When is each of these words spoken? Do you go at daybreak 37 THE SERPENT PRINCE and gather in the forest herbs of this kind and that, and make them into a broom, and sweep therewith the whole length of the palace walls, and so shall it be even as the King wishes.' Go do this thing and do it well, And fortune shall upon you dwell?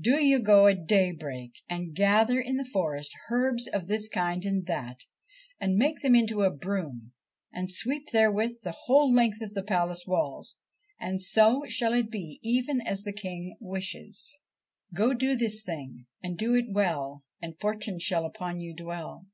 Do 0.00 0.24
you 0.24 0.38
go 0.38 0.68
at 0.68 0.86
daybreak 0.86 1.56
37 1.68 1.68
THE 1.68 1.68
SERPENT 1.68 1.68
PRINCE 1.68 1.80
and 1.84 1.94
gather 1.96 2.40
in 2.40 2.56
the 2.56 2.64
forest 2.64 3.12
herbs 3.30 3.66
of 3.68 3.88
this 3.88 4.08
kind 4.08 4.42
and 4.46 4.64
that, 4.64 5.02
and 5.60 5.76
make 5.76 6.00
them 6.00 6.14
into 6.14 6.44
a 6.44 6.50
broom, 6.50 7.12
and 7.52 7.70
sweep 7.70 8.08
therewith 8.10 8.62
the 8.62 8.72
whole 8.72 9.12
length 9.12 9.42
of 9.42 9.52
the 9.52 9.62
palace 9.62 10.06
walls, 10.06 10.56
and 10.98 11.20
so 11.20 11.64
shall 11.68 11.92
it 11.92 12.10
be 12.10 12.40
even 12.42 12.80
as 12.86 13.02
the 13.02 13.12
King 13.12 13.58
wishes.' 13.60 14.34
Go 14.96 15.12
do 15.12 15.36
this 15.36 15.62
thing 15.62 16.06
and 16.22 16.38
do 16.38 16.54
it 16.54 16.70
well, 16.72 17.24
And 17.42 17.60
fortune 17.60 17.98
shall 17.98 18.24
upon 18.24 18.60
you 18.62 18.74
dwell? 18.74 19.26